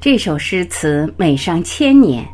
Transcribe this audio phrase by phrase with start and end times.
[0.00, 2.24] 这首诗词美上千年，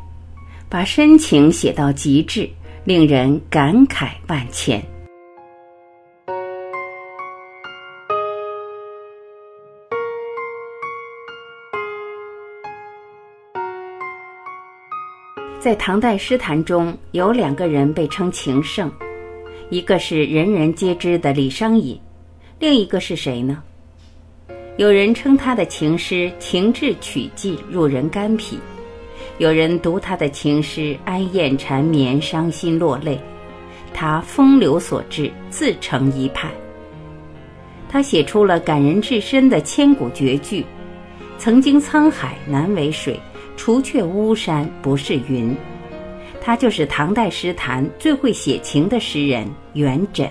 [0.68, 2.46] 把深情写到极致，
[2.84, 4.82] 令人感慨万千。
[15.58, 18.92] 在唐代诗坛中，有两个人被称情圣，
[19.70, 21.98] 一个是人人皆知的李商隐，
[22.58, 23.62] 另一个是谁呢？
[24.76, 28.56] 有人称他的情诗情致曲迹，入人肝脾；
[29.38, 33.20] 有人读他的情诗哀艳缠绵，伤心落泪。
[33.92, 36.50] 他风流所至，自成一派。
[37.88, 40.66] 他写出了感人至深的千古绝句
[41.38, 43.18] ：“曾经沧海难为水。”
[43.56, 45.56] 除却巫山不是云，
[46.40, 50.24] 他就是唐代诗坛最会写情的诗人元稹。《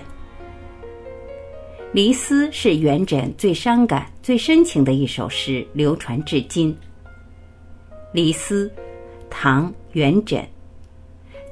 [1.94, 6.72] 离思》是元稹最伤感、最深情的一首诗，流传至今。
[8.10, 8.66] 《离思》，
[9.30, 10.42] 唐·元稹。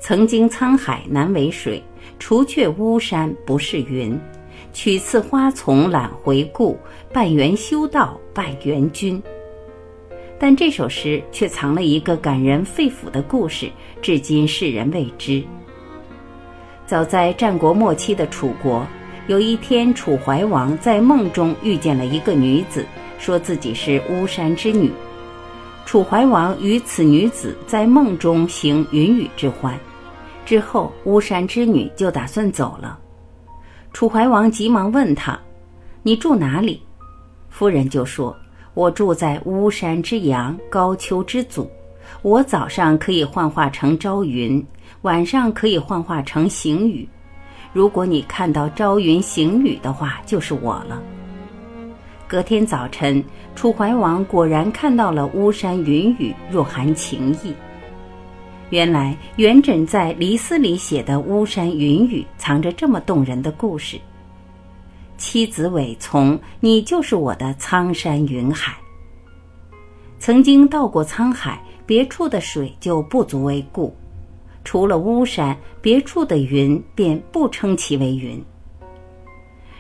[0.01, 1.81] 曾经沧海难为水，
[2.19, 4.19] 除却巫山不是云。
[4.73, 6.77] 取次花丛懒回顾，
[7.13, 9.23] 半缘修道半缘君。
[10.41, 13.71] 但这首诗却藏了一个感人肺腑的故事，
[14.03, 15.41] 至今世人未知。
[16.85, 18.85] 早在战国末期的楚国，
[19.29, 22.85] 有一天，楚怀王在梦中遇见了一个女子，
[23.19, 24.91] 说自己是巫山之女。
[25.87, 29.79] 楚怀王与此女子在梦中行云雨之欢，
[30.45, 32.99] 之后巫山之女就打算走了。
[33.93, 35.39] 楚怀王急忙问她
[36.03, 36.83] ：“你住哪里？”
[37.49, 38.37] 夫人就说。
[38.75, 41.71] 我住在巫山之阳，高丘之祖。
[42.23, 44.67] 我早上可以幻化成朝云，
[45.03, 47.07] 晚上可以幻化成行雨。
[47.73, 51.03] 如果你看到朝云行雨的话，就是我了。
[52.29, 53.23] 隔天早晨，
[53.55, 57.55] 楚怀王果然看到了巫山云雨，若含情意。
[58.71, 63.99] 原来元稹在《离思》里写的巫山云雨，藏着这么动人的故事。
[65.19, 68.77] 妻子尾从，你就是我的苍山云海。
[70.19, 73.95] 曾经到过沧海，别处的水就不足为顾；
[74.65, 78.43] 除了巫山，别处的云便不称其为云。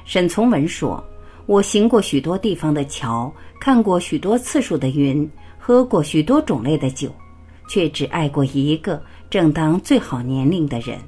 [0.04, 1.02] 沈从文说
[1.46, 7.10] ：“我行过许多地方的桥，看过许多次数的云，喝过许多种类的酒，
[7.68, 10.98] 却只爱过一个正当最好年龄的人。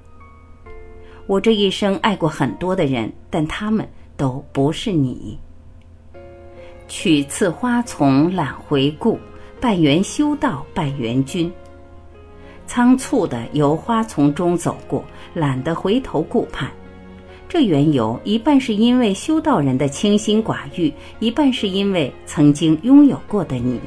[1.27, 5.37] 我这一生爱过很多的人，但他们……”都不是你。
[6.87, 9.19] 取次花丛懒回顾，
[9.61, 11.53] 半缘修道半缘君。
[12.67, 15.05] 仓促的由花丛中走过，
[15.35, 16.71] 懒得回头顾盼。
[17.49, 23.81] 这缘由一半是因为修道人的清心寡欲，一半是因为曾经拥有过的你。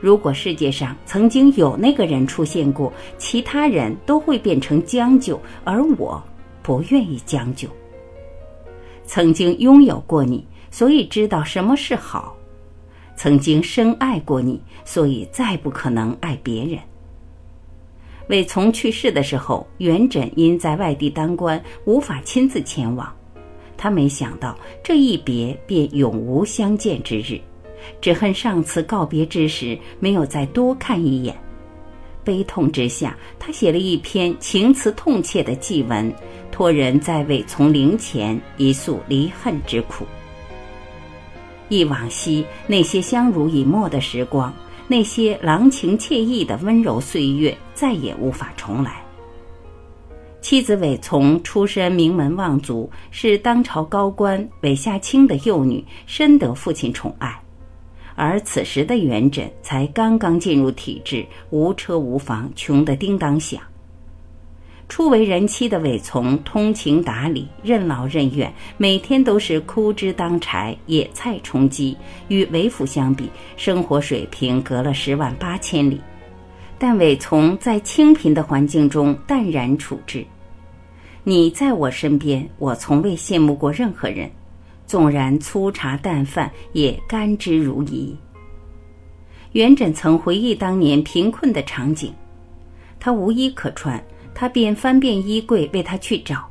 [0.00, 6.22] 如果世界上曾经有那个人出现过，其他人都会变成将就，而我
[6.62, 7.66] 不愿意将就。
[9.04, 12.36] 曾经拥有过你，所以知道什么是好；
[13.16, 16.78] 曾经深爱过你，所以再不可能爱别人。
[18.28, 23.12] 韦从去世的时候，元稹因在外地当官，无法亲自前往。
[23.76, 27.40] 他没想到这一别便永无相见之日，
[28.00, 31.36] 只恨上次告别之时没有再多看一眼。
[32.24, 36.12] 悲痛之下，他写了一篇情词痛切的祭文。
[36.50, 40.06] 托人在韦从灵前一诉离恨之苦。
[41.68, 44.52] 忆往昔那些相濡以沫的时光，
[44.88, 49.04] 那些郎情妾意的温柔岁月，再也无法重来。
[50.40, 57.40] 妻子韦从出身名门望族，是当朝高官韦夏卿的幼女，深得父亲宠爱。
[58.14, 63.60] 而此时的元稹才刚刚进入体制，无车无房，穷得叮当响。
[64.88, 71.96] 初为人妻的韦从通情达理、任劳任怨，每天都是枯枝当柴、野菜充饥。
[72.28, 76.00] 与韦府相比，生活水平隔了十万八千里。
[76.78, 80.24] 但韦从在清贫的环境中淡然处之。
[81.24, 84.30] 你在我身边，我从未羡慕过任何人。
[84.86, 88.14] 纵然粗茶淡饭，也甘之如饴。
[89.52, 92.12] 元稹曾回忆当年贫困的场景，
[93.00, 94.00] 他无衣可穿。
[94.32, 96.46] 他便翻遍衣柜为他去找，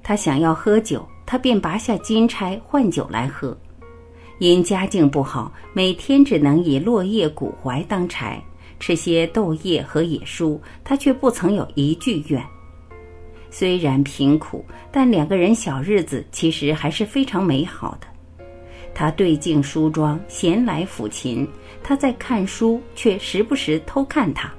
[0.00, 3.54] 他想要喝酒，他便拔下金钗换酒来喝。
[4.38, 8.40] 因家境不好，每天只能以落叶、古槐当柴，
[8.80, 12.42] 吃些豆叶和野蔬，他却不曾有一句怨。
[13.50, 18.06] 虽然贫苦，但两个人小日子其实还是非常美好的。
[18.94, 21.46] 他对镜梳妆，闲来抚琴。
[21.82, 24.52] 他在看书，却时不时偷看他。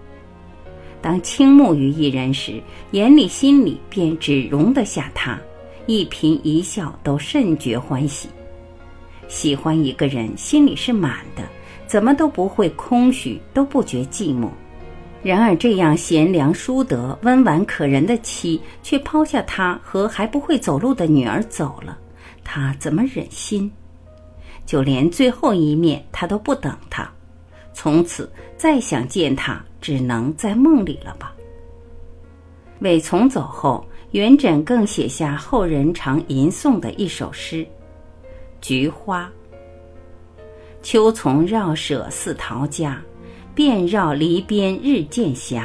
[1.01, 5.39] 当倾慕于一人时，眼里心里便只容得下他，
[5.85, 8.29] 一颦一笑都甚觉欢喜。
[9.27, 11.43] 喜欢一个人，心里是满的，
[11.91, 14.47] 怎么都不会空虚，都不觉寂寞。
[15.21, 21.97] 然而，这样贤良淑德、温婉可人的妻，却抛下他和还不会走路的女儿走了，
[22.45, 23.69] 他怎么忍心？
[24.65, 27.11] 就连最后一面，他都不等他。
[27.73, 31.35] 从此再想见他，只能在梦里了吧。
[32.79, 37.57] 韦从走后，元稹更写下后人常吟诵的一首诗
[38.61, 39.25] 《菊花》：
[40.81, 43.01] 秋丛绕舍似陶家。
[43.53, 45.61] 遍绕篱边日渐斜，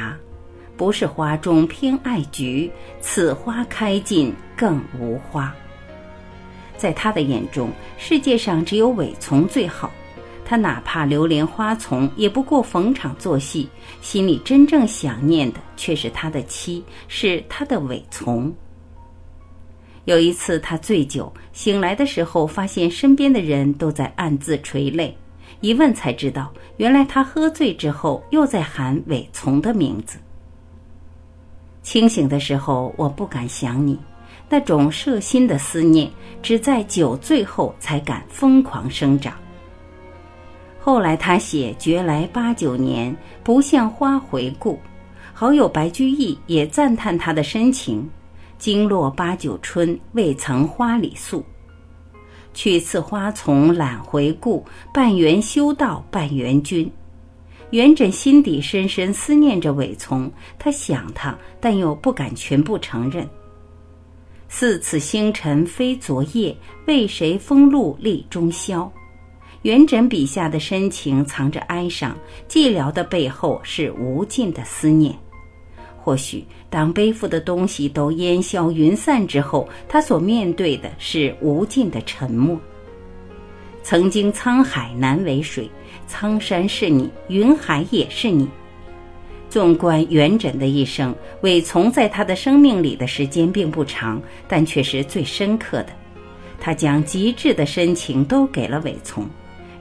[0.75, 2.69] 不是花中偏爱菊，
[2.99, 5.55] 此花开尽更无花。
[6.77, 9.89] 在他的眼中，世界上只有苇丛最好。
[10.45, 13.69] 他哪怕流连花丛，也不过逢场作戏，
[14.01, 18.53] 心里真正想念的却是他的妻，是他的苇丛。
[20.07, 25.13] 有一次，他醉酒醒来的时候，发现身边的人都在暗自垂泪。
[25.59, 30.17] 一问才知道，原来他喝醉之后又在喊韦从的名字。
[31.83, 33.99] 清醒的时候，我不敢想你，
[34.47, 36.09] 那种摄心的思念，
[36.41, 39.33] 只在酒醉后才敢疯狂生长。
[40.79, 43.13] 后来他写“觉来八九年，
[43.43, 44.79] 不像花回顾”，
[45.33, 48.09] 好友白居易也赞叹他的深情
[48.57, 51.43] ：“经落八九春，未曾花里宿。”
[52.53, 56.91] 去次花丛懒回顾，半缘修道半缘君。
[57.71, 63.27] 元稹心底深深思念着韦丛，他想他，但又不敢全部承认。
[64.49, 66.55] 似此星辰非昨夜，
[66.87, 68.89] 为谁风露立中宵？
[69.63, 72.17] 元稹笔下的深情藏着哀伤，
[72.47, 75.13] 寂寥的背后是无尽的思念。
[76.07, 82.57] 或许，当背负的东西都烟消云散之后，他所面对的是无尽的沉默。
[83.83, 85.69] 曾经沧海难为水，
[86.07, 88.47] 苍山是你，云海也是你。
[89.49, 95.87] 纵观元稹的一生，韦从在他的生命里的时间并不长，但却是最深刻的。
[96.57, 99.27] 他将极致的深情都给了韦从。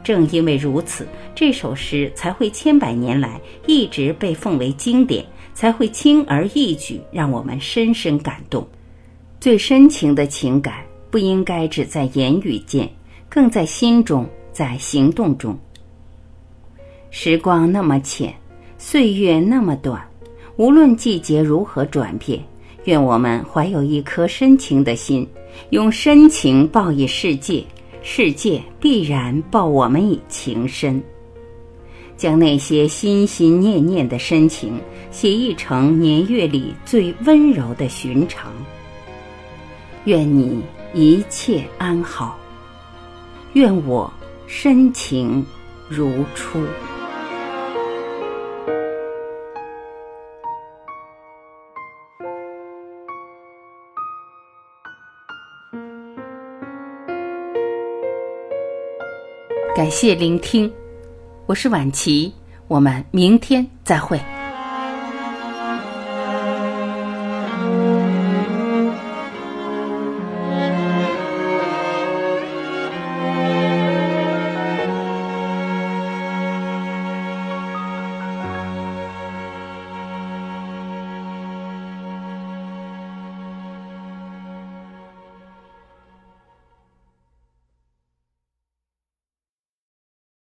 [0.02, 1.06] 正因为如此，
[1.36, 5.24] 这首诗才会千百年来一直被奉为经典。
[5.56, 8.68] 才会轻而易举让我们深深感动。
[9.40, 12.86] 最深情的情感不应该只在言语间，
[13.26, 15.58] 更在心中，在行动中。
[17.10, 18.34] 时光那么浅，
[18.76, 20.06] 岁月那么短，
[20.56, 22.38] 无论季节如何转变，
[22.84, 25.26] 愿我们怀有一颗深情的心，
[25.70, 27.64] 用深情报以世界，
[28.02, 31.02] 世界必然报我们以情深。
[32.16, 34.80] 将那些心心念念的深情
[35.10, 38.52] 写意成年月里最温柔的寻常。
[40.04, 40.62] 愿你
[40.94, 42.38] 一切安好，
[43.52, 44.12] 愿我
[44.46, 45.44] 深情
[45.88, 46.60] 如初。
[59.74, 60.72] 感谢聆听。
[61.46, 62.32] 我是晚琪，
[62.66, 64.20] 我们明天再会。